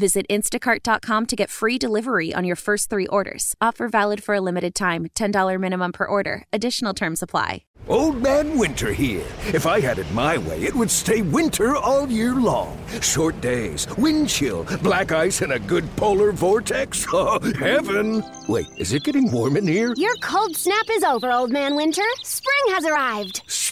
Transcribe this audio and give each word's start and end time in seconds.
Visit 0.00 0.24
instacart.com 0.30 1.26
to 1.26 1.36
get 1.36 1.50
free 1.50 1.76
delivery 1.76 2.32
on 2.32 2.42
your 2.42 2.56
first 2.56 2.88
three 2.88 3.06
orders. 3.08 3.54
Offer 3.60 3.86
valid 3.86 4.24
for 4.24 4.34
a 4.34 4.40
limited 4.40 4.74
time 4.74 5.08
$10 5.14 5.60
minimum 5.60 5.92
per 5.92 6.06
order. 6.06 6.44
Additional 6.54 6.94
terms 6.94 7.22
apply. 7.22 7.64
Old 7.88 8.22
Man 8.22 8.58
Winter 8.58 8.92
here. 8.92 9.26
If 9.52 9.66
I 9.66 9.80
had 9.80 9.98
it 9.98 10.10
my 10.12 10.38
way, 10.38 10.62
it 10.62 10.74
would 10.74 10.90
stay 10.90 11.22
winter 11.22 11.76
all 11.76 12.08
year 12.08 12.34
long. 12.34 12.78
Short 13.00 13.40
days, 13.40 13.86
wind 13.96 14.28
chill, 14.28 14.64
black 14.82 15.12
ice, 15.12 15.40
and 15.42 15.52
a 15.52 15.58
good 15.58 15.84
polar 15.96 16.32
vortex. 16.32 17.06
Oh, 17.12 17.40
heaven! 17.58 18.22
Wait, 18.48 18.66
is 18.78 18.92
it 18.92 19.02
getting 19.02 19.30
warm 19.32 19.56
in 19.56 19.66
here? 19.66 19.92
Your 19.96 20.14
cold 20.22 20.56
snap 20.56 20.86
is 20.90 21.02
over, 21.02 21.30
Old 21.30 21.50
Man 21.50 21.74
Winter. 21.74 22.04
Spring 22.22 22.74
has 22.74 22.86
arrived. 22.86 23.42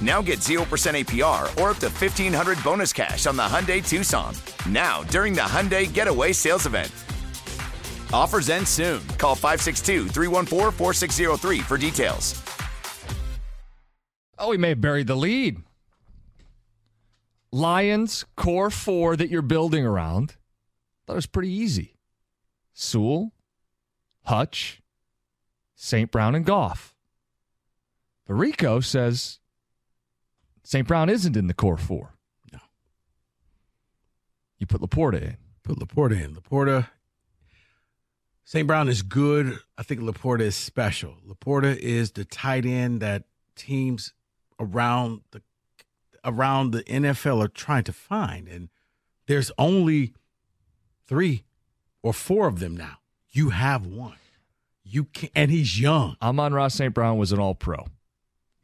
Now 0.00 0.22
get 0.22 0.38
0% 0.40 0.58
APR 0.64 1.42
or 1.60 1.70
up 1.70 1.78
to 1.78 1.88
1500 1.88 2.62
bonus 2.64 2.92
cash 2.92 3.26
on 3.26 3.36
the 3.36 3.42
Hyundai 3.42 3.86
Tucson. 3.86 4.34
Now, 4.68 5.02
during 5.04 5.34
the 5.34 5.42
Hyundai 5.42 5.92
Getaway 5.92 6.32
Sales 6.32 6.66
Event. 6.66 6.90
Offers 8.12 8.48
end 8.48 8.66
soon. 8.66 9.06
Call 9.18 9.34
562 9.34 10.08
314 10.08 10.70
4603 10.72 11.60
for 11.60 11.76
details. 11.76 12.42
Oh, 14.38 14.48
we 14.48 14.56
may 14.56 14.70
have 14.70 14.80
buried 14.80 15.06
the 15.06 15.16
lead. 15.16 15.58
Lions 17.52 18.24
core 18.36 18.70
four 18.70 19.16
that 19.16 19.30
you're 19.30 19.42
building 19.42 19.86
around. 19.86 20.34
That 21.06 21.14
was 21.14 21.26
pretty 21.26 21.50
easy. 21.50 21.96
Sewell, 22.72 23.32
Hutch, 24.24 24.82
St. 25.76 26.10
Brown, 26.10 26.34
and 26.34 26.44
Goff. 26.44 26.94
But 28.26 28.34
Rico 28.34 28.80
says 28.80 29.38
St. 30.64 30.88
Brown 30.88 31.10
isn't 31.10 31.36
in 31.36 31.46
the 31.46 31.54
core 31.54 31.76
four. 31.76 32.14
No. 32.52 32.58
You 34.58 34.66
put 34.66 34.80
LaPorta 34.80 35.22
in. 35.22 35.36
Put 35.62 35.78
LaPorta 35.78 36.22
in. 36.22 36.34
LaPorta. 36.34 36.88
St. 38.44 38.66
Brown 38.66 38.88
is 38.88 39.02
good. 39.02 39.58
I 39.78 39.82
think 39.82 40.00
LaPorta 40.00 40.40
is 40.40 40.56
special. 40.56 41.16
LaPorta 41.26 41.76
is 41.76 42.12
the 42.12 42.24
tight 42.24 42.66
end 42.66 43.00
that 43.00 43.24
teams 43.56 44.12
around 44.58 45.20
the 45.30 45.42
around 46.24 46.70
the 46.70 46.82
NFL 46.84 47.44
are 47.44 47.48
trying 47.48 47.84
to 47.84 47.92
find, 47.92 48.48
and 48.48 48.70
there's 49.26 49.52
only 49.58 50.14
three 51.06 51.44
or 52.02 52.14
four 52.14 52.46
of 52.46 52.60
them 52.60 52.74
now. 52.74 52.98
You 53.30 53.50
have 53.50 53.86
one. 53.86 54.16
You 54.82 55.04
can, 55.04 55.28
and 55.34 55.50
he's 55.50 55.78
young. 55.80 56.16
Amon-Ra 56.22 56.68
St. 56.68 56.94
Brown 56.94 57.18
was 57.18 57.32
an 57.32 57.38
All 57.38 57.54
Pro. 57.54 57.86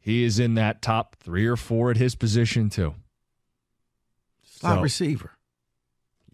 He 0.01 0.23
is 0.23 0.39
in 0.39 0.55
that 0.55 0.81
top 0.81 1.15
three 1.19 1.45
or 1.45 1.55
four 1.55 1.91
at 1.91 1.97
his 1.97 2.15
position 2.15 2.69
too. 2.69 2.95
Slot 4.43 4.77
So- 4.77 4.81
receiver. 4.81 5.31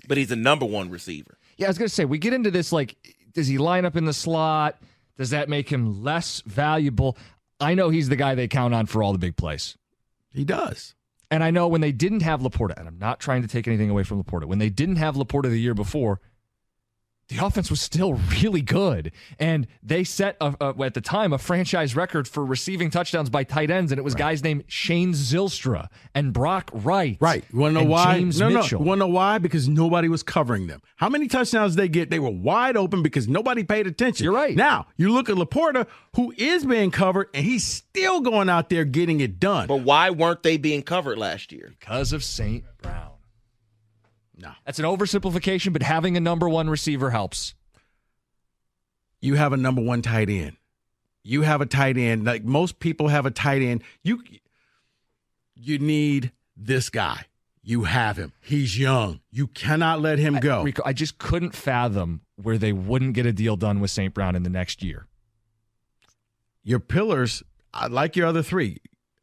But 0.07 0.17
he's 0.17 0.31
a 0.31 0.35
number 0.37 0.65
one 0.65 0.89
receiver. 0.89 1.37
Yeah, 1.57 1.67
I 1.67 1.69
was 1.69 1.77
gonna 1.77 1.89
say 1.89 2.05
we 2.05 2.17
get 2.17 2.33
into 2.33 2.49
this 2.49 2.71
like, 2.71 2.95
does 3.33 3.47
he 3.47 3.57
line 3.57 3.83
up 3.85 3.95
in 3.95 4.05
the 4.05 4.13
slot? 4.13 4.81
Does 5.17 5.31
that 5.31 5.49
make 5.49 5.69
him 5.69 6.01
less 6.03 6.41
valuable? 6.45 7.17
I 7.59 7.73
know 7.73 7.89
he's 7.89 8.07
the 8.09 8.15
guy 8.15 8.35
they 8.35 8.47
count 8.47 8.73
on 8.73 8.85
for 8.85 9.03
all 9.03 9.11
the 9.11 9.17
big 9.19 9.35
plays. 9.35 9.77
He 10.33 10.45
does. 10.45 10.93
And 11.29 11.43
I 11.43 11.51
know 11.51 11.67
when 11.67 11.81
they 11.81 11.91
didn't 11.91 12.21
have 12.21 12.39
LaPorta, 12.41 12.77
and 12.77 12.87
I'm 12.87 12.99
not 12.99 13.19
trying 13.19 13.41
to 13.41 13.47
take 13.49 13.67
anything 13.67 13.89
away 13.89 14.03
from 14.03 14.23
LaPorta, 14.23 14.45
when 14.45 14.59
they 14.59 14.69
didn't 14.69 14.95
have 14.97 15.15
LaPorta 15.15 15.49
the 15.49 15.57
year 15.59 15.73
before, 15.73 16.21
the 17.29 17.45
offense 17.45 17.69
was 17.69 17.81
still 17.81 18.13
really 18.41 18.61
good. 18.61 19.11
And 19.39 19.67
they 19.83 20.03
set, 20.03 20.37
a, 20.39 20.55
a- 20.61 20.83
at 20.83 20.93
the 20.93 21.01
time, 21.01 21.33
a 21.33 21.37
franchise 21.37 21.95
record 21.95 22.27
for 22.27 22.45
receiving 22.45 22.89
touchdowns 22.89 23.29
by 23.29 23.43
tight 23.43 23.69
ends. 23.69 23.91
And 23.91 23.99
it 23.99 24.03
was 24.03 24.15
guys 24.15 24.43
named 24.43 24.63
Shane 24.67 25.11
Zylstra 25.13 25.89
and 26.15 26.31
Brock 26.31 26.71
Wright. 26.73 27.17
Right. 27.19 27.43
You 27.51 27.59
want 27.59 27.71
to 27.71 27.73
know 27.75 27.79
and 27.81 27.89
why? 27.89 28.17
James 28.19 28.39
no, 28.39 28.49
Mitchell. 28.49 28.79
no. 28.79 28.83
You 28.83 28.87
want 28.89 28.99
to 28.99 29.07
know 29.07 29.13
why? 29.13 29.37
Because 29.39 29.67
nobody 29.67 30.07
was 30.07 30.23
covering 30.23 30.67
them. 30.67 30.81
How 30.95 31.09
many 31.09 31.27
touchdowns 31.27 31.75
did 31.75 31.81
they 31.81 31.89
get? 31.89 32.09
They 32.09 32.19
were 32.19 32.29
wide 32.29 32.77
open 32.77 33.03
because 33.03 33.27
nobody 33.27 33.63
paid 33.63 33.87
attention. 33.87 34.23
You're 34.23 34.33
right. 34.33 34.55
Now, 34.55 34.87
you 34.95 35.11
look 35.11 35.29
at 35.29 35.35
LaPorta, 35.35 35.85
who 36.15 36.33
is 36.37 36.65
being 36.65 36.91
covered, 36.91 37.27
and 37.33 37.45
he's 37.45 37.65
still 37.65 38.21
going 38.21 38.49
out 38.49 38.69
there 38.69 38.85
getting 38.85 39.19
it 39.19 39.39
done. 39.39 39.67
But 39.67 39.81
why 39.81 40.09
weren't 40.11 40.43
they 40.43 40.57
being 40.57 40.81
covered 40.81 41.17
last 41.17 41.51
year? 41.51 41.73
Because 41.79 42.13
of 42.13 42.23
St. 42.23 42.63
Brown. 42.81 43.11
No. 44.37 44.51
That's 44.65 44.79
an 44.79 44.85
oversimplification, 44.85 45.73
but 45.73 45.81
having 45.81 46.15
a 46.15 46.19
number 46.19 46.47
one 46.47 46.69
receiver 46.69 47.09
helps. 47.09 47.55
you 49.19 49.33
have 49.35 49.51
a 49.51 49.57
number 49.57 49.81
one 49.81 50.01
tight 50.01 50.29
end. 50.29 50.57
You 51.23 51.41
have 51.41 51.59
a 51.59 51.65
tight 51.65 51.97
end. 51.97 52.23
Like 52.25 52.43
most 52.45 52.79
people 52.79 53.07
have 53.07 53.25
a 53.25 53.31
tight 53.31 53.61
end. 53.61 53.83
You 54.03 54.21
you 55.55 55.79
need 55.79 56.31
this 56.55 56.89
guy. 56.89 57.25
You 57.63 57.83
have 57.83 58.15
him. 58.15 58.31
He's 58.41 58.77
young. 58.79 59.19
You 59.31 59.47
cannot 59.47 59.99
let 59.99 60.19
him 60.19 60.35
go. 60.39 60.63
Rico, 60.63 60.83
I 60.85 60.93
just 60.93 61.17
couldn't 61.17 61.53
fathom 61.53 62.21
where 62.35 62.57
they 62.57 62.71
wouldn't 62.71 63.13
get 63.13 63.25
a 63.25 63.33
deal 63.33 63.57
done 63.57 63.79
with 63.81 63.91
St. 63.91 64.13
Brown 64.13 64.35
in 64.35 64.43
the 64.43 64.49
next 64.49 64.81
year. 64.83 65.07
your 66.63 66.79
pillars, 66.79 67.43
I 67.73 67.87
like 67.87 68.15
your 68.15 68.27
other 68.27 68.43
three. 68.43 68.77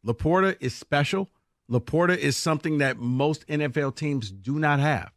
LaPorta 0.05 0.57
is 0.61 0.75
special. 0.75 1.31
LaPorta 1.71 2.17
is 2.17 2.37
something 2.37 2.79
that 2.79 2.99
most 2.99 3.47
NFL 3.49 3.97
teams 3.97 4.31
do 4.31 4.59
not 4.59 4.81
have. 4.81 5.11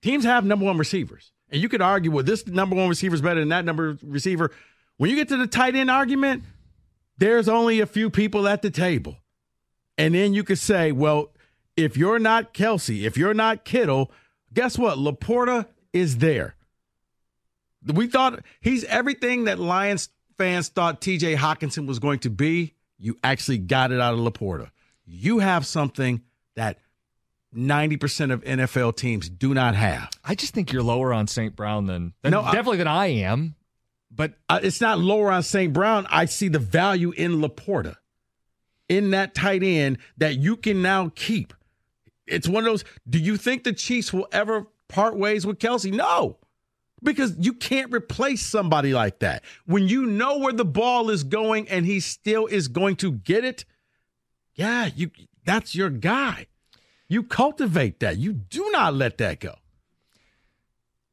Teams 0.00 0.24
have 0.24 0.44
number 0.44 0.64
one 0.64 0.78
receivers. 0.78 1.32
And 1.50 1.60
you 1.60 1.68
could 1.68 1.82
argue, 1.82 2.10
well, 2.10 2.24
this 2.24 2.46
number 2.46 2.76
one 2.76 2.88
receiver 2.88 3.14
is 3.14 3.22
better 3.22 3.40
than 3.40 3.48
that 3.48 3.64
number 3.64 3.98
receiver. 4.02 4.52
When 4.96 5.10
you 5.10 5.16
get 5.16 5.28
to 5.28 5.36
the 5.36 5.46
tight 5.46 5.74
end 5.74 5.90
argument, 5.90 6.44
there's 7.16 7.48
only 7.48 7.80
a 7.80 7.86
few 7.86 8.10
people 8.10 8.46
at 8.46 8.62
the 8.62 8.70
table. 8.70 9.16
And 9.96 10.14
then 10.14 10.34
you 10.34 10.44
could 10.44 10.58
say, 10.58 10.92
well, 10.92 11.32
if 11.76 11.96
you're 11.96 12.18
not 12.18 12.54
Kelce, 12.54 13.04
if 13.04 13.16
you're 13.16 13.34
not 13.34 13.64
Kittle, 13.64 14.12
guess 14.52 14.78
what? 14.78 14.98
LaPorta 14.98 15.66
is 15.92 16.18
there. 16.18 16.54
We 17.84 18.06
thought 18.06 18.44
he's 18.60 18.84
everything 18.84 19.44
that 19.44 19.58
Lions 19.58 20.10
fans 20.36 20.68
thought 20.68 21.00
TJ 21.00 21.36
Hockenson 21.36 21.86
was 21.86 21.98
going 21.98 22.20
to 22.20 22.30
be. 22.30 22.74
You 22.98 23.16
actually 23.22 23.58
got 23.58 23.92
it 23.92 24.00
out 24.00 24.14
of 24.14 24.20
LaPorta. 24.20 24.70
You 25.10 25.38
have 25.38 25.64
something 25.66 26.22
that 26.54 26.78
90% 27.56 28.30
of 28.32 28.44
NFL 28.44 28.96
teams 28.96 29.28
do 29.28 29.54
not 29.54 29.74
have. 29.74 30.10
I 30.24 30.34
just 30.34 30.52
think 30.52 30.70
you're 30.72 30.82
lower 30.82 31.12
on 31.14 31.26
St. 31.26 31.56
Brown 31.56 31.86
than, 31.86 32.12
than 32.22 32.32
No, 32.32 32.42
I- 32.42 32.52
definitely 32.52 32.78
than 32.78 32.88
I 32.88 33.06
am. 33.06 33.54
But 34.10 34.34
Uh, 34.48 34.60
it's 34.62 34.80
not 34.80 34.98
lower 34.98 35.30
on 35.30 35.42
St. 35.42 35.72
Brown. 35.72 36.06
I 36.10 36.24
see 36.26 36.48
the 36.48 36.58
value 36.58 37.10
in 37.12 37.40
LaPorta, 37.40 37.96
in 38.88 39.10
that 39.10 39.34
tight 39.34 39.62
end 39.62 39.98
that 40.18 40.36
you 40.38 40.56
can 40.56 40.82
now 40.82 41.10
keep. 41.14 41.52
It's 42.26 42.48
one 42.48 42.64
of 42.64 42.70
those. 42.70 42.84
Do 43.08 43.18
you 43.18 43.36
think 43.36 43.64
the 43.64 43.72
Chiefs 43.72 44.12
will 44.12 44.28
ever 44.32 44.66
part 44.88 45.16
ways 45.16 45.46
with 45.46 45.58
Kelce? 45.58 45.92
No, 45.92 46.38
because 47.02 47.34
you 47.38 47.52
can't 47.54 47.92
replace 47.92 48.44
somebody 48.44 48.92
like 48.92 49.18
that. 49.20 49.42
When 49.66 49.88
you 49.88 50.04
know 50.06 50.38
where 50.38 50.52
the 50.52 50.64
ball 50.64 51.08
is 51.10 51.22
going 51.24 51.68
and 51.68 51.86
he 51.86 52.00
still 52.00 52.46
is 52.46 52.68
going 52.68 52.96
to 52.96 53.12
get 53.12 53.44
it, 53.44 53.64
yeah, 54.58 54.90
you 54.94 55.10
that's 55.46 55.74
your 55.74 55.88
guy. 55.88 56.46
You 57.08 57.22
cultivate 57.22 58.00
that. 58.00 58.18
You 58.18 58.34
do 58.34 58.68
not 58.70 58.92
let 58.92 59.16
that 59.18 59.40
go. 59.40 59.54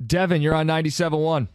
Devin, 0.05 0.41
you're 0.41 0.53
on 0.53 0.67
97.1. 0.67 1.47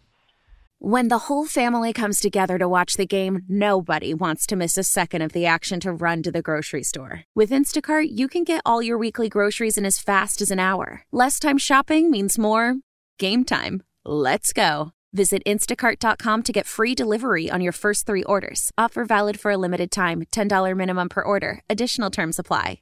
When 0.79 1.09
the 1.09 1.19
whole 1.19 1.45
family 1.45 1.93
comes 1.93 2.21
together 2.21 2.57
to 2.57 2.67
watch 2.67 2.95
the 2.95 3.05
game, 3.05 3.43
nobody 3.49 4.15
wants 4.15 4.47
to 4.47 4.57
miss 4.57 4.79
a 4.79 4.83
second 4.83 5.21
of 5.21 5.33
the 5.33 5.45
action 5.45 5.79
to 5.81 5.93
run 5.93 6.23
to 6.23 6.33
the 6.33 6.41
grocery 6.41 6.83
store. 6.83 7.25
With 7.35 7.51
Instacart, 7.51 8.07
you 8.11 8.29
can 8.29 8.45
get 8.45 8.63
all 8.65 8.81
your 8.81 8.97
weekly 8.97 9.29
groceries 9.29 9.77
in 9.77 9.85
as 9.85 9.99
fast 9.99 10.41
as 10.41 10.51
an 10.51 10.59
hour. 10.59 11.03
Less 11.13 11.39
time 11.39 11.59
shopping 11.59 12.11
means 12.11 12.39
more 12.39 12.77
game 13.19 13.45
time. 13.45 13.83
Let's 14.07 14.55
go. 14.55 14.93
Visit 15.13 15.43
instacart.com 15.45 16.43
to 16.45 16.53
get 16.53 16.67
free 16.67 16.95
delivery 16.95 17.51
on 17.51 17.61
your 17.61 17.73
first 17.73 18.07
three 18.07 18.23
orders. 18.25 18.73
Offer 18.79 19.05
valid 19.05 19.41
for 19.41 19.51
a 19.51 19.57
limited 19.57 19.91
time 19.91 20.23
$10 20.33 20.77
minimum 20.77 21.09
per 21.09 21.23
order. 21.23 21.63
Additional 21.69 22.11
terms 22.11 22.39
apply. 22.39 22.81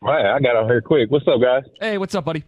Right, 0.00 0.24
I 0.26 0.40
got 0.40 0.56
out 0.56 0.66
here 0.66 0.80
quick. 0.80 1.10
What's 1.10 1.26
up, 1.28 1.40
guys? 1.40 1.64
Hey, 1.80 1.98
what's 1.98 2.14
up, 2.14 2.24
buddy? 2.24 2.44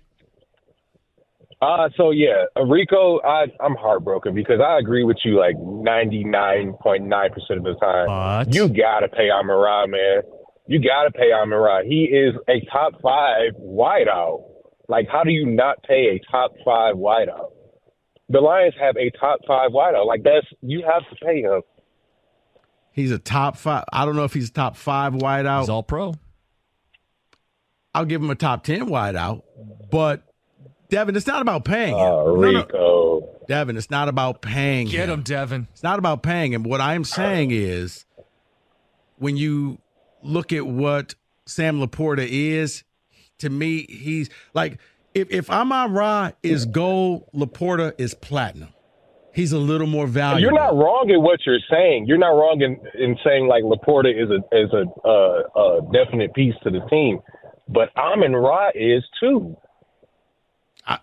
Uh, 1.61 1.89
so 1.97 2.13
yeah, 2.13 2.45
Rico, 2.67 3.21
I, 3.23 3.47
I'm 3.61 3.75
heartbroken 3.75 4.35
because 4.35 4.61
I 4.65 4.79
agree 4.79 5.03
with 5.03 5.17
you 5.25 5.39
like 5.39 5.57
99.9% 5.57 7.57
of 7.57 7.65
the 7.65 7.75
time. 7.81 8.07
But 8.07 8.55
You 8.55 8.69
gotta 8.69 9.09
pay 9.09 9.29
Amon 9.31 9.57
Ra, 9.57 9.87
man. 9.87 10.23
You 10.67 10.81
gotta 10.81 11.11
pay 11.11 11.33
Amon 11.33 11.59
Ra. 11.59 11.83
He 11.83 12.05
is 12.05 12.35
a 12.49 12.61
top 12.71 13.01
five 13.03 13.53
wideout. 13.61 14.45
Like, 14.89 15.09
how 15.11 15.25
do 15.25 15.31
you 15.31 15.47
not 15.47 15.83
pay 15.83 16.17
a 16.17 16.21
top 16.31 16.53
five 16.65 16.95
wideout? 16.95 17.51
The 18.29 18.41
Lions 18.41 18.75
have 18.79 18.97
a 18.97 19.11
top 19.19 19.41
five 19.47 19.71
wideout. 19.71 20.07
Like, 20.07 20.23
that's 20.23 20.47
you 20.61 20.83
have 20.83 21.09
to 21.11 21.25
pay 21.25 21.41
him. 21.43 21.63
He's 22.93 23.11
a 23.11 23.19
top 23.19 23.57
five. 23.57 23.85
I 23.93 24.05
don't 24.05 24.17
know 24.17 24.25
if 24.25 24.35
he's 24.35 24.51
a 24.51 24.53
top 24.53 24.77
five 24.77 25.13
wideout. 25.15 25.61
he's 25.61 25.69
all 25.69 25.83
pro. 25.83 26.15
I'll 27.95 28.05
give 28.05 28.23
him 28.23 28.31
a 28.31 28.35
top 28.35 28.65
ten 28.65 28.87
wideout. 28.87 29.43
But 29.91 30.25
Devin, 30.91 31.17
it's 31.17 31.27
not 31.27 31.43
about 31.43 31.65
paying 31.65 31.95
him. 31.97 32.01
Uh, 32.01 32.25
No, 32.25 32.35
no. 32.35 32.61
Rico. 32.61 33.29
Devin, 33.49 33.77
it's 33.79 33.91
not 33.91 34.09
about 34.09 34.43
paying 34.43 34.89
Get 34.89 35.09
him, 35.09 35.23
Devin. 35.23 35.69
It's 35.73 35.83
not 35.83 35.99
about 35.99 36.23
paying 36.23 36.53
him. 36.53 36.65
What 36.65 36.83
I'm 36.83 37.03
saying 37.05 37.51
is 37.51 38.05
when 39.17 39.39
you 39.39 39.79
look 40.23 40.53
at 40.53 40.67
what 40.67 41.15
Sam 41.47 41.81
LaPorta 41.81 42.27
is, 42.29 42.85
to 43.39 43.49
me, 43.49 43.87
he's 43.89 44.29
like 44.53 44.79
if 45.19 45.31
if 45.31 45.51
Amon 45.51 45.93
Ra 45.93 46.31
is 46.43 46.65
gold, 46.67 47.25
LaPorta 47.35 47.95
is 47.99 48.15
platinum. 48.15 48.71
He's 49.35 49.53
a 49.53 49.59
little 49.59 49.87
more 49.87 50.07
valuable. 50.07 50.41
You're 50.41 50.53
not 50.53 50.75
wrong 50.75 51.11
in 51.11 51.23
what 51.23 51.41
you're 51.47 51.61
saying. 51.71 52.07
You're 52.07 52.19
not 52.19 52.31
wrong 52.31 52.61
in, 52.61 52.77
in 53.01 53.17
saying 53.25 53.47
like 53.47 53.63
LaPorta 53.63 54.11
is 54.11 54.31
a 54.31 54.37
is 54.57 54.73
a, 54.73 54.85
uh, 55.07 55.61
a 55.61 55.93
definite 55.93 56.35
piece 56.35 56.55
to 56.65 56.71
the 56.71 56.81
team, 56.91 57.21
but 57.69 57.91
Amon 57.97 58.35
Ra 58.35 58.71
is 58.75 59.05
too. 59.21 59.57
I- 60.87 60.99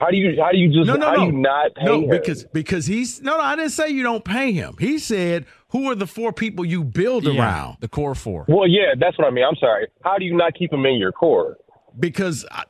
how 0.00 0.10
do 0.10 0.16
you 0.16 0.40
how 0.40 0.52
do 0.52 0.58
you 0.58 0.68
just 0.72 0.86
No, 0.86 0.94
no, 0.94 1.06
how 1.06 1.14
no. 1.14 1.20
do 1.30 1.36
you 1.36 1.40
not 1.40 1.74
pay 1.74 1.84
no, 1.84 2.00
him? 2.02 2.10
because 2.10 2.44
because 2.44 2.86
he's 2.86 3.20
no, 3.22 3.36
no. 3.36 3.42
I 3.42 3.56
didn't 3.56 3.70
say 3.72 3.88
you 3.88 4.02
don't 4.04 4.24
pay 4.24 4.52
him. 4.52 4.76
He 4.78 4.98
said, 4.98 5.44
"Who 5.70 5.90
are 5.90 5.94
the 5.96 6.06
four 6.06 6.32
people 6.32 6.64
you 6.64 6.84
build 6.84 7.24
Yeah, 7.24 7.40
around?" 7.40 7.78
the 7.80 7.88
core 7.88 8.14
four. 8.14 8.44
well, 8.46 8.68
yeah, 8.68 8.94
that's 8.96 9.18
what 9.18 9.26
I 9.26 9.30
mean. 9.30 9.44
I'm 9.44 9.56
sorry. 9.56 9.88
How 10.04 10.16
do 10.18 10.24
you 10.24 10.36
not 10.36 10.54
keep 10.54 10.72
him 10.72 10.84
in 10.86 10.96
your 10.96 11.12
core? 11.12 11.56
because 11.98 12.46
I, 12.52 12.62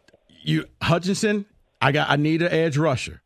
you 0.43 0.67
Hutchinson, 0.83 1.47
I 1.81 1.93
got 1.93 2.11
I 2.11 2.17
need 2.17 2.43
an 2.43 2.53
edge 2.53 2.77
rusher. 2.77 3.23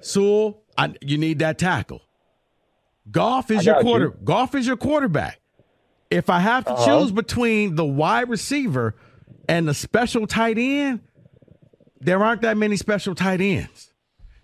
Sewell, 0.00 0.62
I, 0.76 0.94
you 1.00 1.18
need 1.18 1.38
that 1.40 1.58
tackle. 1.58 2.02
Goff 3.10 3.50
is 3.50 3.64
your 3.64 3.80
quarter. 3.80 4.06
you. 4.06 4.16
Goff 4.24 4.54
is 4.54 4.66
your 4.66 4.76
quarterback. 4.76 5.40
If 6.10 6.28
I 6.30 6.40
have 6.40 6.64
to 6.64 6.72
Uh-huh. 6.72 7.00
choose 7.00 7.12
between 7.12 7.74
the 7.76 7.84
wide 7.84 8.28
receiver 8.28 8.94
and 9.48 9.66
the 9.66 9.74
special 9.74 10.26
tight 10.26 10.58
end, 10.58 11.00
there 12.00 12.22
aren't 12.22 12.42
that 12.42 12.56
many 12.56 12.76
special 12.76 13.14
tight 13.14 13.40
ends. 13.40 13.92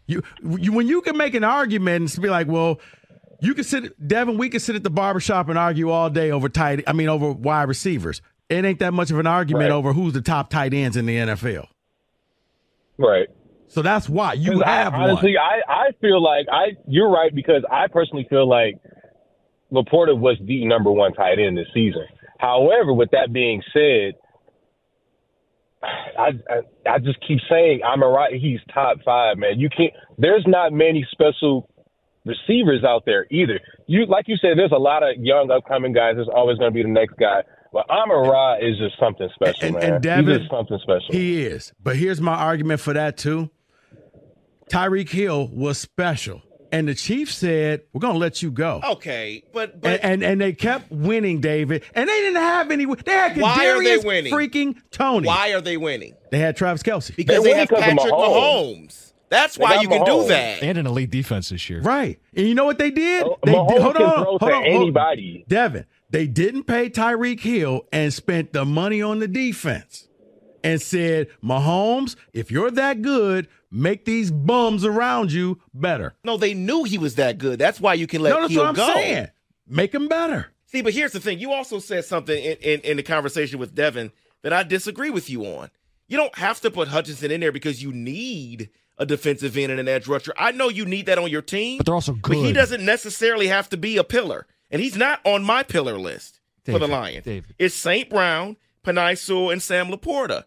You, 0.07 0.23
you 0.43 0.73
when 0.73 0.87
you 0.89 1.03
can 1.03 1.17
make 1.17 1.35
an 1.35 1.45
argument 1.45 2.15
and 2.15 2.23
be 2.23 2.31
like, 2.31 2.47
well, 2.49 2.81
you 3.41 3.55
can 3.55 3.65
sit, 3.65 4.07
Devin. 4.09 4.39
We 4.39 4.49
can 4.49 4.61
sit 4.61 4.75
at 4.77 4.83
the 4.83 4.91
barbershop 4.91 5.49
and 5.49 5.59
argue 5.59 5.91
all 5.91 6.09
day 6.11 6.31
over 6.31 6.49
tight. 6.49 6.83
I 6.87 6.93
mean, 6.93 7.09
over 7.09 7.31
wide 7.33 7.69
receivers. 7.69 8.23
It 8.49 8.65
ain't 8.65 8.79
that 8.79 8.93
much 8.95 9.11
of 9.11 9.19
an 9.19 9.27
argument 9.27 9.71
Right. 9.71 9.75
over 9.77 9.93
who's 9.93 10.15
the 10.15 10.23
top 10.23 10.49
tight 10.51 10.73
ends 10.73 10.97
in 10.97 11.07
the 11.07 11.17
NFL. 11.17 11.67
Right. 12.97 13.29
So 13.69 13.83
that's 13.83 14.09
why 14.09 14.33
you 14.33 14.53
'Cause 14.53 14.63
I- 14.63 14.71
have 14.83 14.95
honestly, 14.95 15.35
one. 15.37 15.45
I 15.69 15.87
I 15.89 15.91
feel 16.01 16.23
like 16.23 16.47
I 16.51 16.77
you're 16.87 17.11
right 17.11 17.35
because 17.35 17.63
I 17.71 17.87
personally 17.89 18.27
feel 18.31 18.49
like 18.49 18.77
LaPorta 19.71 20.19
was 20.19 20.39
the 20.41 20.65
number 20.65 20.91
one 20.91 21.13
tight 21.13 21.39
end 21.39 21.59
this 21.59 21.67
season. 21.75 22.07
However, 22.39 22.95
with 22.95 23.11
that 23.11 23.31
being 23.33 23.63
said, 23.75 24.15
I 25.83 26.31
I, 26.51 26.91
I 26.95 26.99
just 26.99 27.19
keep 27.27 27.39
saying 27.49 27.81
I'm 27.87 28.03
a 28.03 28.09
right. 28.09 28.35
He's 28.35 28.61
top 28.73 28.99
five, 29.05 29.37
man. 29.39 29.61
You 29.61 29.69
can't. 29.69 29.93
There's 30.17 30.45
not 30.47 30.73
many 30.73 31.07
special 31.13 31.69
receivers 32.25 32.83
out 32.85 33.05
there 33.05 33.27
either. 33.31 33.61
You 33.87 34.07
like 34.07 34.27
you 34.29 34.37
said, 34.39 34.57
there's 34.59 34.73
a 34.73 34.79
lot 34.79 35.03
of 35.03 35.17
young 35.19 35.51
upcoming 35.51 35.93
guys. 35.93 36.15
There's 36.17 36.29
always 36.35 36.59
going 36.59 36.73
to 36.73 36.75
be 36.75 36.83
the 36.83 36.89
next 36.89 37.15
guy. 37.19 37.43
But 37.73 37.89
Amon 37.91 38.29
Ra 38.29 38.55
is 38.57 38.79
just 38.79 38.99
something 38.99 39.29
special, 39.35 39.65
And- 39.67 39.75
man. 39.77 39.93
and 39.95 40.03
Devin, 40.03 40.27
He's 40.29 40.39
just 40.39 40.51
something 40.51 40.79
special. 40.83 41.07
He 41.11 41.43
is. 41.45 41.73
But 41.83 41.97
here's 41.97 42.21
my 42.21 42.35
argument 42.35 42.81
for 42.81 42.93
that 42.95 43.17
too. 43.17 43.51
Tyreek 44.71 45.09
Hill 45.11 45.49
was 45.53 45.79
special. 45.79 46.43
And 46.71 46.87
the 46.87 46.95
Chiefs 46.95 47.35
said, 47.37 47.83
We're 47.95 48.01
gonna 48.01 48.19
let 48.19 48.43
you 48.43 48.51
go. 48.51 48.83
Okay, 48.85 49.43
but 49.55 49.81
but 49.81 50.01
And, 50.03 50.23
and 50.23 50.23
and 50.23 50.41
they 50.43 50.53
kept 50.53 50.91
winning, 50.93 51.41
David. 51.41 51.83
And 51.95 52.07
they 52.07 52.17
didn't 52.19 52.43
have 52.43 52.71
any 52.71 52.85
they 52.85 53.13
had 53.13 53.39
Why 53.39 53.69
are 53.69 53.83
they 53.83 53.97
Kadarius 53.99 54.05
winning? 54.05 54.33
freaking 54.35 54.77
Toney. 54.91 55.27
why 55.27 55.53
are 55.55 55.63
they 55.63 55.79
winning? 55.79 56.13
They 56.31 56.39
had 56.39 56.57
Travis 56.57 56.83
Kelce. 56.83 57.17
Because 57.17 57.43
They 57.43 57.53
they, 57.55 57.59
have 57.61 57.69
Patrick 57.71 58.13
Mahomes. 58.13 58.13
Mahomes. 58.87 59.13
That's 59.31 59.57
They 59.57 59.65
why 59.65 59.81
you 59.81 59.89
can 59.89 60.03
Mahomes. 60.03 60.23
do 60.25 60.29
that. 60.29 60.63
And 60.63 60.77
an 60.77 60.87
elite 60.87 61.11
defense 61.11 61.49
this 61.49 61.71
year. 61.71 61.81
Right. 61.81 62.19
And 62.37 62.47
you 62.47 62.55
know 62.55 62.67
what 62.67 62.77
they 62.79 62.91
did? 62.91 63.23
Oh, 63.25 63.39
they 63.45 63.53
Mahomes 63.53 63.69
did, 63.69 63.83
hold 63.83 63.97
can 63.97 64.05
on, 64.05 64.15
throw 64.15 64.25
hold 64.25 64.41
to 64.41 64.47
on, 64.47 64.53
hold 64.53 64.65
on. 64.67 64.67
anybody. 64.67 65.45
Devin, 65.49 65.87
they 66.11 66.27
didn't 66.27 66.65
pay 66.65 66.89
Tyreek 66.91 67.41
Hill 67.41 67.87
and 67.93 68.13
spent 68.13 68.53
the 68.53 68.65
money 68.65 69.03
on 69.03 69.19
the 69.19 69.29
defense 69.29 70.09
and 70.65 70.81
said, 70.81 71.29
Mahomes, 71.43 72.17
if 72.33 72.51
you're 72.51 72.71
that 72.73 73.03
good, 73.03 73.49
make 73.71 74.05
these 74.05 74.31
bums 74.31 74.85
around 74.85 75.33
you 75.33 75.61
better. 75.75 76.15
No, 76.25 76.37
they 76.37 76.55
knew 76.55 76.85
he 76.85 76.99
was 76.99 77.15
that 77.17 77.39
good. 77.39 77.59
That's 77.59 77.81
why 77.81 77.95
you 77.95 78.07
can 78.07 78.23
let 78.23 78.31
no, 78.31 78.41
that's 78.43 78.53
Hill 78.53 78.63
what 78.63 78.69
I'm 78.71 78.75
go. 78.75 78.95
saying. 78.95 79.29
Make 79.67 79.93
them 79.93 80.09
better. 80.09 80.53
See, 80.67 80.83
but 80.83 80.93
here's 80.95 81.13
the 81.13 81.21
thing. 81.21 81.39
You 81.39 81.53
also 81.53 81.79
said 81.79 82.05
something 82.05 82.37
in, 82.43 82.57
in, 82.59 82.81
in 82.81 82.97
the 82.97 83.03
conversation 83.03 83.59
with 83.59 83.75
Devin 83.75 84.13
that 84.43 84.53
I 84.53 84.63
disagree 84.63 85.11
with 85.11 85.31
you 85.31 85.45
on. 85.45 85.71
You 86.09 86.17
don't 86.17 86.37
have 86.39 86.61
to 86.63 86.71
put 86.71 86.89
Hutchinson 86.89 87.31
in 87.31 87.41
there 87.41 87.53
because 87.53 87.83
you 87.83 87.93
need 87.93 88.71
a 88.97 89.07
defensive 89.07 89.57
end 89.57 89.71
and 89.71 89.79
an 89.81 89.89
edge 89.89 90.09
rusher. 90.09 90.33
I 90.39 90.53
know 90.53 90.69
you 90.69 90.85
need 90.85 91.07
that 91.07 91.19
on 91.19 91.31
your 91.31 91.43
team, 91.43 91.79
But 91.79 91.87
they're 91.87 91.95
also 91.95 92.15
good. 92.15 92.35
but 92.37 92.45
he 92.47 92.53
doesn't 92.53 92.85
necessarily 92.85 93.47
have 93.49 93.69
to 93.71 93.77
be 93.77 93.97
a 93.99 94.05
pillar. 94.05 94.47
And 94.71 94.83
he's 94.83 94.97
not 94.97 95.21
on 95.25 95.43
my 95.43 95.63
pillar 95.63 95.99
list 95.99 96.41
for 96.65 96.79
the 96.79 96.89
Lions. 96.89 97.25
David. 97.25 97.55
It's 97.59 97.75
St. 97.75 98.11
Brown, 98.11 98.57
Penei 98.85 99.17
Sewell, 99.17 99.51
and 99.51 99.63
Sam 99.63 99.89
LaPorta. 99.89 100.45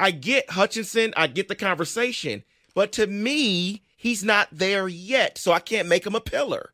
I 0.00 0.10
get 0.12 0.50
Hutchinson, 0.50 1.12
I 1.16 1.26
get 1.26 1.48
the 1.48 1.56
conversation, 1.56 2.44
but 2.74 2.92
to 2.92 3.06
me, 3.06 3.82
he's 3.96 4.22
not 4.22 4.48
there 4.52 4.88
yet, 4.88 5.38
so 5.38 5.52
I 5.52 5.58
can't 5.58 5.88
make 5.88 6.06
him 6.06 6.14
a 6.14 6.20
pillar. 6.20 6.72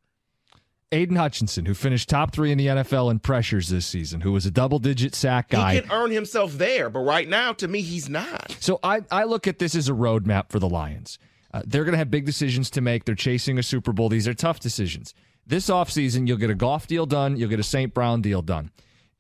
Aidan 0.93 1.17
Hutchinson, 1.17 1.65
who 1.65 1.75
finished 1.75 2.09
top 2.09 2.33
three 2.33 2.53
in 2.53 2.59
the 2.59 2.69
NFL 2.69 3.11
in 3.11 3.19
pressures 3.19 3.69
this 3.69 3.85
season, 3.85 4.21
who 4.21 4.31
was 4.31 4.47
a 4.47 4.51
double 4.51 4.79
digit 4.79 5.15
sack 5.15 5.49
guy. 5.49 5.75
He 5.75 5.81
can 5.81 5.91
earn 5.91 6.13
himself 6.13 6.53
there, 6.53 6.89
but 6.89 7.01
right 7.01 7.29
now, 7.29 7.53
to 7.55 7.67
me, 7.67 7.81
he's 7.81 8.09
not. 8.09 8.57
So 8.61 8.79
I, 8.83 9.03
I 9.11 9.25
look 9.25 9.49
at 9.49 9.59
this 9.59 9.75
as 9.75 9.89
a 9.89 9.93
roadmap 9.93 10.51
for 10.51 10.61
the 10.61 10.69
Lions. 10.69 11.19
Uh, 11.53 11.63
they're 11.67 11.85
going 11.85 11.93
to 11.93 11.99
have 11.99 12.11
big 12.11 12.27
decisions 12.27 12.71
to 12.71 12.81
make. 12.81 13.07
They're 13.07 13.15
chasing 13.15 13.59
a 13.59 13.63
Super 13.63 13.93
Bowl. 13.93 14.09
These 14.09 14.29
are 14.29 14.35
tough 14.35 14.61
decisions. 14.61 15.15
This 15.47 15.69
offseason, 15.69 16.27
you'll 16.27 16.39
get 16.39 16.51
a 16.51 16.55
Goff 16.55 16.87
deal 16.87 17.07
done. 17.07 17.37
You'll 17.37 17.51
get 17.51 17.61
a 17.61 17.65
St. 17.65 17.93
Brown 17.93 18.23
deal 18.23 18.43
done. 18.43 18.71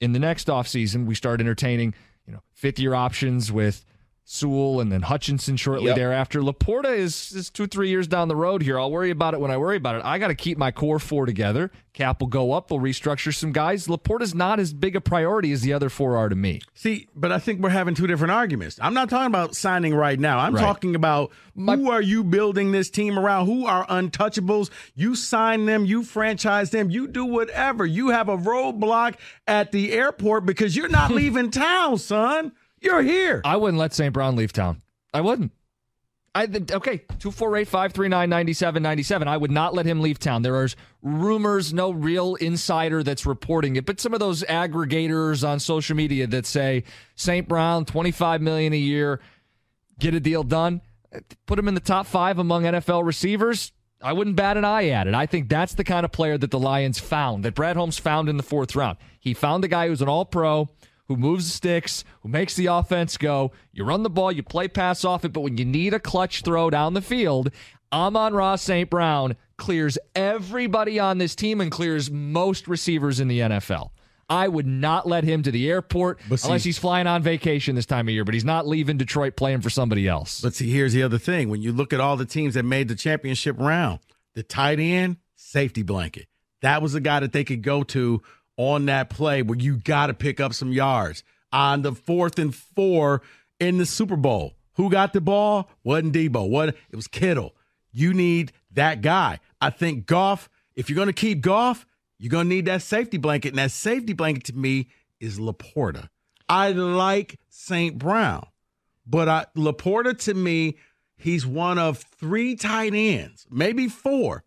In 0.01 0.13
the 0.13 0.19
next 0.19 0.49
offseason, 0.49 1.07
we 1.07 1.15
start 1.15 1.41
entertaining, 1.41 1.95
you 2.27 2.33
know, 2.33 2.41
fifth 2.53 2.79
year 2.79 2.95
options 2.95 3.53
with 3.53 3.85
Sewell 4.27 4.81
and 4.81 4.91
then 4.91 5.03
Hutchinson 5.03 5.57
shortly 5.59 5.89
Yep. 5.89 5.97
thereafter. 5.97 6.41
LaPorta 6.41 6.97
is, 6.97 7.33
is 7.33 7.51
two, 7.51 7.67
three 7.67 7.91
years 7.91 8.07
down 8.09 8.29
the 8.29 8.35
road 8.37 8.63
here. 8.63 8.79
I'll 8.81 8.91
worry 8.91 9.11
about 9.11 9.35
it 9.35 9.41
when 9.41 9.51
I 9.51 9.59
worry 9.59 9.77
about 9.77 9.97
it. 9.97 10.03
I 10.05 10.19
got 10.19 10.29
to 10.29 10.35
keep 10.35 10.57
my 10.57 10.71
core 10.71 10.99
four 10.99 11.27
together. 11.27 11.71
Cap 11.93 12.21
will 12.21 12.29
go 12.29 12.53
up. 12.53 12.71
We'll 12.71 12.81
restructure 12.81 13.35
some 13.35 13.53
guys. 13.53 13.87
LaPorta's 13.87 14.35
not 14.35 14.59
as 14.59 14.73
big 14.73 14.97
a 14.97 15.01
priority 15.03 15.53
as 15.53 15.61
the 15.61 15.75
other 15.75 15.91
four 15.91 16.17
are 16.17 16.31
to 16.31 16.35
me. 16.35 16.63
See, 16.73 17.07
but 17.15 17.33
I 17.33 17.39
think 17.39 17.61
we're 17.61 17.69
having 17.69 17.95
two 17.95 18.07
different 18.07 18.33
arguments. 18.33 18.79
I'm 18.81 18.95
not 18.95 19.11
talking 19.11 19.27
about 19.27 19.55
signing 19.55 19.95
right 19.95 20.19
now. 20.19 20.39
I'm 20.39 20.55
Right. 20.55 20.61
talking 20.63 20.95
about 20.95 21.31
My- 21.55 21.77
who 21.77 21.91
are 21.91 22.03
you 22.03 22.25
building 22.25 22.73
this 22.73 22.89
team 22.89 23.19
around? 23.19 23.45
Who 23.47 23.67
are 23.67 23.87
untouchables? 23.87 24.71
You 24.95 25.15
sign 25.15 25.67
them, 25.67 25.85
you 25.85 26.03
franchise 26.03 26.71
them, 26.71 26.91
you 26.91 27.07
do 27.09 27.27
whatever. 27.27 27.85
You 27.85 28.09
have 28.09 28.31
a 28.31 28.39
roadblock 28.39 29.15
at 29.47 29.71
the 29.71 29.93
airport 29.93 30.47
because 30.47 30.75
you're 30.75 30.89
not 30.89 31.11
leaving 31.13 31.51
town, 31.51 31.99
son. 31.99 32.53
You're 32.85 33.03
here. 33.03 33.41
I 33.45 33.57
wouldn't 33.57 33.79
let 33.79 33.95
St. 33.95 34.13
Brown 34.13 34.37
leave 34.37 34.53
town. 34.53 34.83
I 35.13 35.23
wouldn't. 35.23 35.51
I 36.35 36.45
okay, 36.45 36.99
248-539-9797. 36.99 39.29
I 39.29 39.37
would 39.37 39.53
not 39.53 39.73
let 39.73 39.87
him 39.87 40.01
leave 40.01 40.19
town. 40.19 40.43
There 40.43 40.57
are 40.57 40.69
rumors, 41.01 41.73
no 41.73 41.93
real 41.93 42.35
insider 42.35 43.05
that's 43.05 43.25
reporting 43.25 43.77
it, 43.77 43.87
but 43.87 44.01
some 44.01 44.13
of 44.13 44.21
those 44.21 44.43
aggregators 44.43 45.49
on 45.49 45.61
social 45.61 45.95
media 45.95 46.27
that 46.27 46.45
say 46.45 46.83
St. 47.15 47.47
Brown 47.47 47.85
25 47.85 48.43
million 48.43 48.73
a 48.73 48.77
year, 48.77 49.21
get 50.01 50.13
a 50.13 50.21
deal 50.21 50.43
done, 50.43 50.81
put 51.47 51.57
him 51.57 51.69
in 51.69 51.75
the 51.75 51.81
top 51.81 52.07
5 52.07 52.41
among 52.41 52.65
NFL 52.65 53.05
receivers. 53.05 53.71
I 54.03 54.13
wouldn't 54.13 54.35
bat 54.35 54.57
an 54.57 54.65
eye 54.65 54.89
at 54.89 55.07
it. 55.07 55.15
I 55.15 55.27
think 55.27 55.49
that's 55.49 55.75
the 55.75 55.85
kind 55.85 56.05
of 56.05 56.11
player 56.11 56.37
that 56.37 56.51
the 56.51 56.59
Lions 56.59 56.99
found, 56.99 57.45
that 57.45 57.55
Brad 57.55 57.77
Holmes 57.77 57.97
found 57.97 58.29
in 58.29 58.37
the 58.37 58.43
fourth 58.43 58.75
round. 58.75 58.99
He 59.21 59.35
found 59.35 59.63
the 59.63 59.69
guy 59.69 59.87
who's 59.87 60.03
an 60.03 60.09
all 60.09 60.25
pro, 60.25 60.69
who 61.07 61.17
moves 61.17 61.45
the 61.45 61.51
sticks, 61.51 62.05
who 62.23 62.29
makes 62.29 62.55
the 62.55 62.67
offense 62.67 63.17
go. 63.17 63.53
You 63.73 63.85
run 63.85 64.03
the 64.03 64.11
ball, 64.11 64.33
you 64.33 64.43
play 64.43 64.69
pass 64.69 65.05
off 65.05 65.25
it, 65.25 65.33
but 65.33 65.41
when 65.41 65.59
you 65.59 65.65
need 65.65 65.95
a 65.95 66.01
clutch 66.01 66.43
throw 66.43 66.71
down 66.71 66.95
the 66.95 67.03
field, 67.03 67.51
Amon-Ra 67.93 68.57
St. 68.57 68.89
Brown 68.91 69.37
clears 69.57 69.99
everybody 70.15 70.99
on 70.99 71.19
this 71.19 71.35
team 71.35 71.61
and 71.61 71.71
clears 71.71 72.11
most 72.11 72.67
receivers 72.67 73.21
in 73.21 73.29
the 73.29 73.41
NFL. 73.41 73.91
I 74.29 74.49
would 74.49 74.67
not 74.67 75.07
let 75.07 75.23
him 75.25 75.43
to 75.43 75.51
the 75.51 75.69
airport 75.69 76.21
see- 76.23 76.39
unless 76.45 76.65
he's 76.65 76.79
flying 76.79 77.07
on 77.07 77.23
vacation 77.23 77.75
this 77.77 77.87
time 77.87 78.09
of 78.09 78.15
year, 78.15 78.25
but 78.25 78.35
he's 78.35 78.45
not 78.45 78.67
leaving 78.67 78.97
Detroit 78.97 79.37
playing 79.37 79.61
for 79.61 79.71
somebody 79.71 80.09
else. 80.09 80.41
But 80.41 80.55
see, 80.55 80.71
here's 80.71 80.95
the 80.95 81.03
other 81.03 81.19
thing. 81.19 81.51
When 81.51 81.63
you 81.63 81.73
look 81.73 81.93
at 81.93 82.01
all 82.01 82.17
the 82.17 82.25
teams 82.25 82.55
that 82.55 82.65
made 82.65 82.89
the 82.89 82.95
championship 82.95 83.57
round, 83.59 84.01
the 84.35 84.43
tight 84.43 84.81
end, 84.81 85.19
safety 85.37 85.83
blanket. 85.83 86.27
That 86.63 86.81
was 86.81 86.95
the 86.95 87.01
guy 87.01 87.21
that 87.21 87.33
they 87.33 87.45
could 87.45 87.63
go 87.63 87.83
to 87.85 88.23
on 88.57 88.87
that 88.87 89.11
play 89.11 89.43
where 89.43 89.59
you 89.59 89.77
got 89.77 90.07
to 90.07 90.15
pick 90.15 90.41
up 90.41 90.55
some 90.55 90.73
yards. 90.73 91.23
On 91.53 91.83
the 91.83 91.93
fourth 91.93 92.39
and 92.39 92.55
four 92.55 93.23
in 93.61 93.79
the 93.79 93.87
Super 93.87 94.17
Bowl, 94.17 94.55
who 94.75 94.91
got 94.91 95.13
the 95.13 95.21
ball? 95.21 95.71
Wasn't 95.85 96.13
Deebo. 96.13 96.49
What? 96.49 96.71
It 96.71 96.97
was 96.97 97.07
Kittle. 97.07 97.55
You 97.93 98.13
need 98.13 98.53
that 98.73 99.03
guy. 99.03 99.39
I 99.61 99.71
think 99.71 100.07
Goff, 100.07 100.49
if 100.75 100.91
you're 100.91 100.97
going 100.97 101.07
to 101.07 101.13
keep 101.13 101.41
Goff, 101.41 101.87
you're 102.19 102.31
going 102.31 102.49
to 102.49 102.55
need 102.55 102.67
that 102.67 102.83
safety 102.83 103.19
blanket. 103.19 103.51
And 103.51 103.59
that 103.59 103.71
safety 103.71 104.13
blanket 104.13 104.45
to 104.45 104.53
me 104.53 104.89
is 105.21 105.39
LaPorta. 105.39 106.09
I 106.49 106.73
like 106.73 107.39
St. 107.49 107.99
Brown. 107.99 108.47
But 109.07 109.29
I, 109.29 109.47
LaPorta 109.57 110.19
to 110.25 110.35
me, 110.35 110.77
he's 111.17 111.47
one 111.47 111.79
of 111.79 111.99
three 111.99 112.57
tight 112.57 112.95
ends, 112.95 113.47
maybe 113.51 113.89
four. 113.89 114.45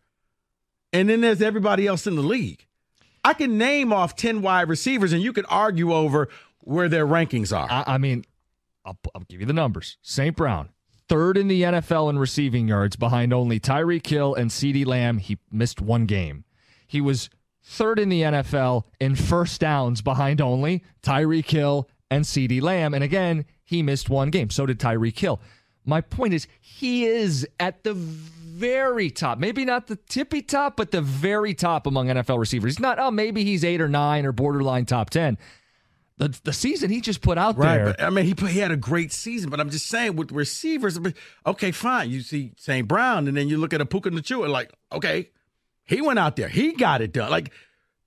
And 0.92 1.10
then 1.10 1.22
there's 1.22 1.42
everybody 1.42 1.88
else 1.88 2.08
in 2.08 2.16
the 2.16 2.22
league. 2.22 2.67
I 3.28 3.34
can 3.34 3.58
name 3.58 3.92
off 3.92 4.16
10 4.16 4.42
wide 4.42 4.70
receivers, 4.70 5.12
and 5.12 5.22
you 5.22 5.34
could 5.34 5.46
argue 5.50 5.94
over 5.94 6.30
where 6.62 6.88
their 6.88 7.06
rankings 7.06 7.56
are. 7.56 7.68
I, 7.70 7.96
I 7.96 7.98
mean, 7.98 8.24
I'll, 8.86 8.98
I'll 9.14 9.26
give 9.28 9.42
you 9.42 9.46
the 9.46 9.52
numbers. 9.52 9.98
St. 10.02 10.34
Brown, 10.34 10.70
third 11.10 11.36
in 11.36 11.50
the 11.50 11.64
NFL 11.64 12.10
in 12.10 12.20
receiving 12.20 12.70
yards 12.70 12.96
behind 12.96 13.34
only 13.34 13.60
Tyreek 13.60 14.08
Hill 14.08 14.34
and 14.34 14.50
CeeDee 14.50 14.86
Lamb. 14.86 15.18
He 15.18 15.40
missed 15.52 15.82
one 15.82 16.06
game. 16.06 16.46
He 16.88 17.02
was 17.02 17.30
third 17.62 18.00
in 18.00 18.08
the 18.08 18.22
NFL 18.22 18.86
in 19.02 19.16
first 19.16 19.60
downs 19.60 20.02
behind 20.02 20.40
only 20.40 20.86
Tyreek 21.04 21.50
Hill 21.50 21.90
and 22.10 22.24
CeeDee 22.24 22.62
Lamb. 22.62 22.94
And 22.94 23.04
again, 23.04 23.44
he 23.66 23.84
missed 23.84 24.10
one 24.10 24.30
game. 24.30 24.50
So 24.52 24.66
did 24.66 24.80
Tyreek 24.80 25.20
Hill. 25.20 25.42
My 25.88 26.02
point 26.02 26.34
is, 26.34 26.48
he 26.60 27.06
is 27.06 27.48
at 27.60 27.84
the 27.84 27.94
very 27.94 29.10
top. 29.10 29.38
Maybe 29.38 29.66
not 29.66 29.88
the 29.88 29.96
tippy 29.96 30.42
top, 30.42 30.76
but 30.78 30.92
the 30.92 31.02
very 31.02 31.54
top 31.54 31.88
among 31.88 32.08
NFL 32.08 32.40
receivers. 32.40 32.74
He's 32.76 32.80
not, 32.80 33.00
oh, 33.00 33.12
maybe 33.12 33.44
he's 33.44 33.64
eight 33.64 33.82
or 33.82 33.88
nine 33.88 34.26
or 34.26 34.32
borderline 34.32 34.86
top 34.86 35.10
10. 35.10 35.38
The, 36.18 36.38
the 36.44 36.54
season 36.54 36.90
he 36.90 37.00
just 37.00 37.22
put 37.22 37.38
out 37.38 37.58
Right, 37.58 37.78
there. 37.78 37.86
but 37.86 38.02
I 38.02 38.10
mean, 38.10 38.26
he 38.26 38.34
put, 38.34 38.50
he 38.50 38.60
had 38.60 38.72
a 38.72 38.78
great 38.78 39.14
season, 39.14 39.52
but 39.52 39.60
I'm 39.60 39.70
just 39.70 39.86
saying 39.86 40.16
with 40.16 40.32
receivers, 40.32 41.00
okay, 41.46 41.72
fine. 41.72 42.10
You 42.10 42.22
see 42.22 42.54
St. 42.58 42.88
Brown, 42.88 43.28
and 43.28 43.38
then 43.38 43.48
you 43.48 43.58
look 43.58 43.72
at 43.74 43.82
a 43.82 43.86
Puka 43.86 44.10
Nacua, 44.10 44.50
like, 44.50 44.74
okay, 44.92 45.30
he 45.84 46.02
went 46.02 46.18
out 46.18 46.36
there, 46.36 46.50
he 46.50 46.74
got 46.74 47.02
it 47.02 47.14
done. 47.14 47.30
Like, 47.30 47.52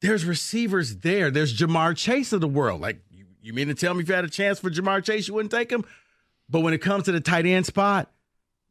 there's 0.01 0.25
receivers 0.25 0.97
there. 0.97 1.31
There's 1.31 1.57
Ja'Marr 1.57 1.97
Chase 1.97 2.33
of 2.33 2.41
the 2.41 2.49
world. 2.49 2.81
Like, 2.81 3.01
you, 3.13 3.27
you 3.43 3.53
mean 3.53 3.69
to 3.69 3.75
tell 3.75 3.95
me 3.95 4.03
if 4.03 4.09
you 4.09 4.15
had 4.17 4.25
a 4.25 4.31
chance 4.31 4.59
for 4.59 4.71
Ja'Marr 4.71 5.05
Chase, 5.05 5.29
you 5.29 5.35
wouldn't 5.35 5.53
take 5.53 5.71
him? 5.71 5.85
But 6.51 6.61
when 6.61 6.75
it 6.75 6.79
comes 6.79 7.05
to 7.05 7.13
the 7.13 7.21
tight 7.21 7.47
end 7.47 7.65
spot, 7.65 8.11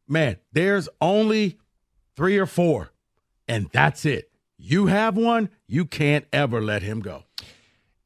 man, 0.06 0.36
there's 0.52 0.88
only 1.00 1.58
three 2.14 2.36
or 2.36 2.46
four, 2.46 2.92
and 3.48 3.68
that's 3.72 4.04
it. 4.04 4.30
You 4.58 4.86
have 4.86 5.16
one, 5.16 5.48
you 5.66 5.86
can't 5.86 6.26
ever 6.32 6.60
let 6.60 6.82
him 6.82 7.00
go. 7.00 7.24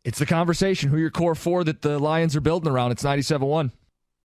It's 0.05 0.19
the 0.19 0.27
conversation. 0.27 0.91
Who 0.91 0.99
your 0.99 1.11
core 1.11 1.35
four 1.35 1.65
that 1.65 1.83
the 1.83 1.99
Lions 1.99 2.37
are 2.37 2.41
building 2.41 2.71
around? 2.71 2.93
It's 2.93 3.03
97.1. 3.03 3.73